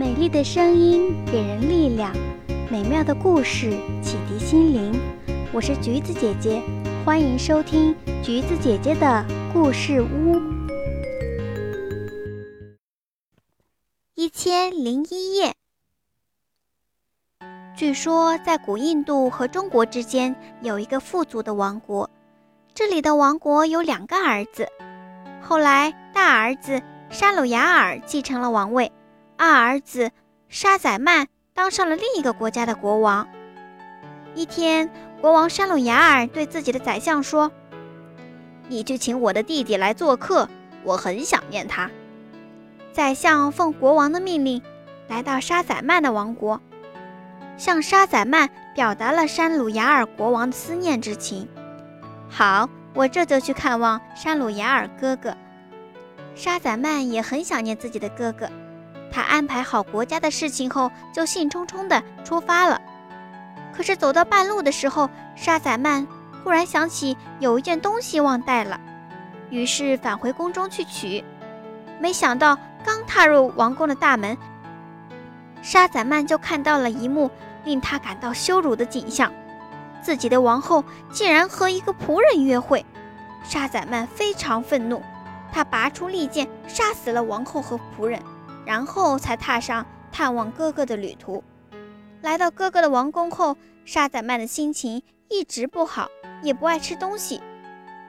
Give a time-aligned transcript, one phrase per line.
[0.00, 2.10] 美丽的声音给人力量，
[2.70, 3.72] 美妙的故事
[4.02, 4.98] 启迪心灵。
[5.52, 6.62] 我是橘子姐姐，
[7.04, 10.40] 欢迎收听橘子姐姐的故事屋。
[14.14, 15.52] 一千零一夜。
[17.76, 22.08] 据说，在古印度和中国之间有一个富足的王国，
[22.72, 24.66] 这里的王国有两个儿子。
[25.42, 26.80] 后来，大儿子
[27.10, 28.90] 沙鲁雅尔继承了王位。
[29.42, 30.10] 二儿子
[30.50, 33.26] 沙宰曼当上了另一个国家的国王。
[34.34, 34.90] 一天，
[35.22, 37.50] 国王沙鲁雅尔对自己的宰相说
[38.68, 40.46] ：“你去请我的弟弟来做客，
[40.84, 41.90] 我很想念他。”
[42.92, 44.60] 宰相奉国王的命令，
[45.08, 46.60] 来到沙宰曼的王国，
[47.56, 51.48] 向沙宰曼表达了山鲁雅尔国王的思念之情。
[52.28, 55.34] 好，我这就去看望山鲁雅尔哥哥。
[56.34, 58.46] 沙宰曼也很想念自己的哥哥。
[59.12, 62.80] 他安排好国家的事情后，就兴冲冲地出发了。
[63.72, 66.06] 可是走到半路的时候，沙宰曼
[66.44, 68.78] 忽然想起有一件东西忘带了，
[69.50, 71.24] 于是返回宫中去取。
[71.98, 74.36] 没想到刚踏入王宫的大门，
[75.62, 77.30] 沙宰曼就看到了一幕
[77.64, 79.32] 令他感到羞辱的景象：
[80.00, 82.84] 自己的王后竟然和一个仆人约会。
[83.42, 85.02] 沙宰曼非常愤怒，
[85.52, 88.20] 他拔出利剑杀死了王后和仆人。
[88.70, 91.42] 然后才踏上探望哥哥的旅途。
[92.22, 96.08] 来到哥哥的王宫后，沙宰曼的心情一直不好，
[96.40, 97.40] 也不爱吃东西。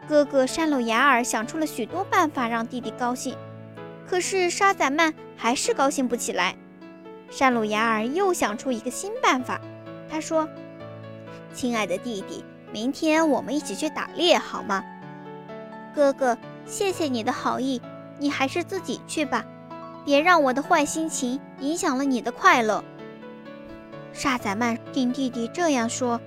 [0.08, 3.36] 哥哥山鲁雅尔想出了许多办法让弟弟高兴，
[4.08, 6.56] 可是沙宰曼还是高兴不起来。
[7.32, 9.60] 山鲁雅尔又想出一个新办法，
[10.08, 10.48] 他说
[11.56, 14.84] ：“亲爱的弟弟，明天我们一起去打猎好吗？”
[15.96, 16.38] 哥哥，
[16.68, 17.82] 谢谢你的好意，
[18.20, 19.44] 你还是自己去吧。
[20.04, 22.84] 别让我的坏心情影响了你的快乐。
[24.14, 26.20] 沙宰曼听弟弟这样说，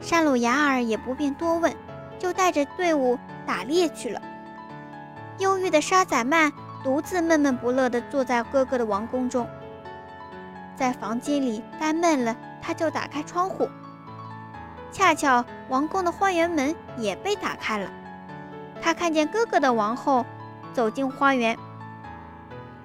[0.00, 1.74] 山鲁雅尔也不便多问，
[2.18, 4.20] 就带着队伍打猎去了。
[5.38, 6.52] 忧郁的沙宰曼
[6.82, 9.46] 独自闷闷不乐地坐在哥哥的王宫中，
[10.74, 13.68] 在房间里呆闷了，他就打开窗户。
[14.90, 17.90] 恰巧王宫的花园门也被打开了，
[18.80, 20.24] 他看见哥哥的王后
[20.72, 21.56] 走进花园。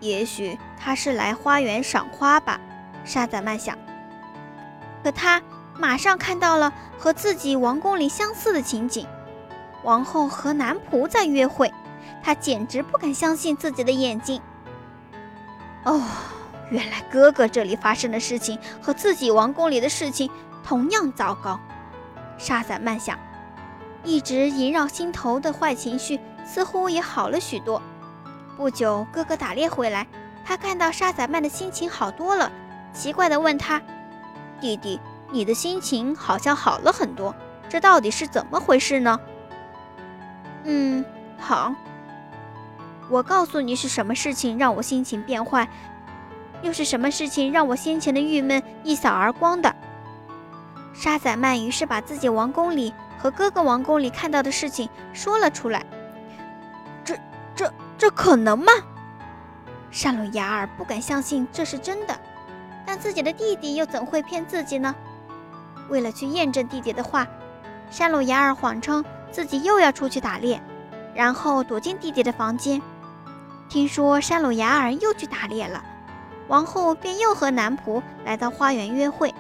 [0.04, 2.60] 也许他是来花园赏花吧，
[3.06, 3.78] 沙宰曼想。
[5.02, 5.42] 可他
[5.78, 9.08] 马上看到了和自己王宫里相似的情景：
[9.84, 11.74] 王后和男仆在约会。
[12.22, 14.42] 他简直不敢相信自己的眼睛。
[15.86, 16.02] 哦，
[16.70, 20.30] 原来哥哥这里发生的事情和自己王宫里的事情
[20.66, 21.58] 同样糟糕。
[22.38, 23.18] 沙宰曼想，
[24.04, 27.82] 一直萦绕心头的坏情绪似乎也好了许多。
[28.56, 30.08] 不久，哥哥打猎回来，
[30.46, 32.52] 他看到沙宰曼的心情好多了，
[32.94, 33.82] 奇怪地问他
[34.62, 35.00] ：“弟弟，
[35.32, 37.36] 你的心情好像好了很多，
[37.68, 39.20] 这到底是怎么回事呢
[40.64, 41.04] ？”“嗯，
[41.38, 41.74] 好。
[43.10, 45.68] 我告诉你是什么事情让我心情变坏，
[46.62, 49.76] 又是什么事情让我先前的郁闷一扫而光的。”
[50.94, 55.84] 沙宰曼于是把自己王宫里和哥哥王宫里看到的事情说了出来。
[57.04, 57.18] 这
[57.56, 58.74] 这这可能吗？
[59.90, 62.20] 山鲁雅尔不敢相信这是真的，
[62.86, 64.94] 但自己的弟弟又怎会骗自己呢？
[65.88, 67.26] 为了去验证弟弟的话，
[67.90, 70.62] 山鲁雅尔谎称自己又要出去打猎，
[71.16, 72.82] 然后躲进弟弟的房间。
[73.70, 75.82] 听说山鲁雅尔又去打猎了，
[76.50, 79.34] 王后便又和男仆来到花园约会，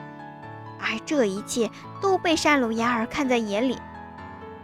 [0.79, 1.69] 而这一切
[1.99, 3.77] 都被山鲁雅尔看在眼里。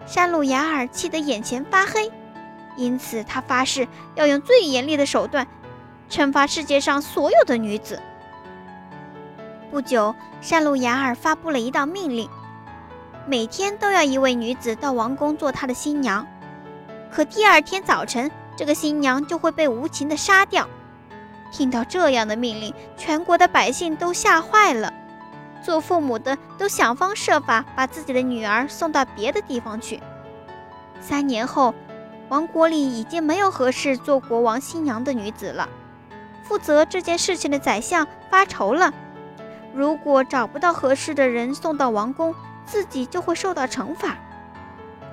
[0.05, 2.09] 山鲁雅尔气得眼前发黑。
[2.79, 3.85] 因此，他发誓
[4.15, 5.45] 要用最严厉的手段
[6.09, 8.01] 惩罚世界上所有的女子。
[9.69, 12.29] 不久，山路雅尔发布了一道命令：
[13.27, 16.25] 每天都要一位女子到王宫做他的新娘。
[17.11, 20.65] 可第二天早晨，这个新娘就会被无情地杀掉。
[21.51, 24.93] 听到这样的命令，全国的百姓都吓坏了，
[25.61, 29.99] 做父母的都想方设法把自己的女儿送到别的地方去。
[31.01, 31.75] 三年后。
[32.29, 35.67] 王国里已经没有合适做国王新娘的女子了。
[36.43, 38.93] 负责这件事情的宰相发愁了：
[39.73, 42.33] 如果找不到合适的人送到王宫，
[42.65, 44.15] 自己就会受到惩罚。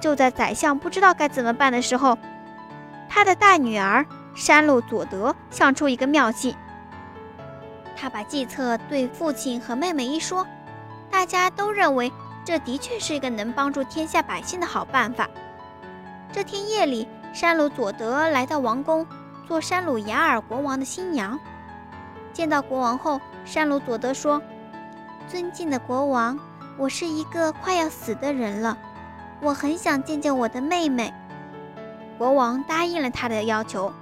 [0.01, 2.19] 就在宰相不知道该怎么办的时候，
[3.09, 4.05] 他的大女儿
[4.35, 6.55] 山路佐德想出一个妙计。
[7.97, 10.47] 他把计策对父亲和妹妹一说，
[11.11, 12.13] 大家都认为
[12.45, 15.27] 这的确是一个能帮助天下百姓的好办法。
[16.33, 19.07] 这天夜里，山鲁佐德来到王宫，
[19.47, 21.39] 做山鲁雅尔国王的新娘。
[22.33, 24.43] 见到国王后，山鲁佐德说
[25.27, 26.39] ：“尊敬的国王，
[26.77, 28.77] 我是一个快要死的人了，
[29.41, 31.15] 我很想见见我的妹妹。”
[32.19, 33.93] 国王答应了他的要求。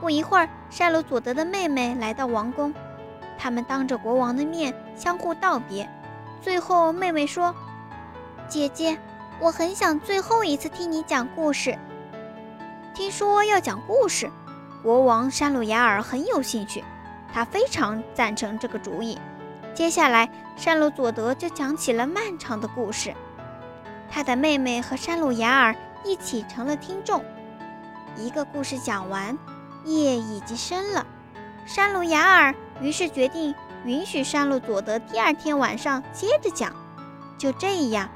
[0.00, 2.74] 不一会儿，山鲁佐德的妹妹来到王宫，
[3.38, 5.88] 他们当着国王的面相互道别。
[6.42, 7.54] 最后，妹妹说
[8.48, 8.98] ：“姐姐，
[9.42, 11.76] 我很想最后一次听你讲故事。”
[12.94, 14.30] 听说要讲故事，
[14.84, 16.84] 国王山鲁雅尔很有兴趣。
[17.34, 19.18] 他非常赞成这个主意。
[19.74, 23.12] 接下来，山鲁佐德就讲起了漫长的故事。
[24.08, 25.74] 他的妹妹和山鲁雅尔
[26.04, 27.24] 一起成了听众。
[28.16, 29.36] 一个故事讲完，
[29.84, 31.04] 夜已经深了。
[31.66, 33.52] 山鲁雅尔于是决定
[33.84, 36.72] 允许山鲁佐德第二天晚上接着讲。
[37.38, 38.08] 就这样，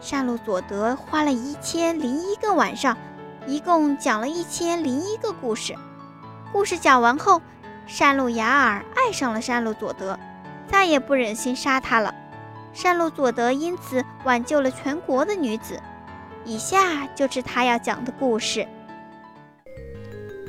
[0.00, 2.96] 山鲁佐德花了一千零一个晚上，
[3.46, 5.74] 一共讲了一千零一个故事。
[6.52, 7.40] 故事讲完后。
[7.86, 10.16] 山路雅尔爱上了山路佐德，
[10.68, 12.14] 再也不忍心杀他了。
[12.72, 15.80] 山路佐德因此挽救了全国的女子。
[16.44, 18.64] 以下就是他要讲的故事。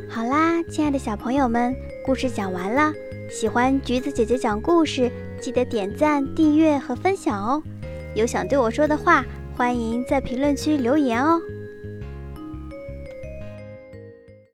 [0.07, 1.75] 好啦，亲爱的小朋友们，
[2.05, 2.93] 故事讲完了。
[3.31, 5.11] 喜欢橘子姐姐讲故事，
[5.41, 7.63] 记得点赞、订阅和分享哦。
[8.13, 9.25] 有想对我说的话，
[9.55, 11.39] 欢迎在评论区留言哦。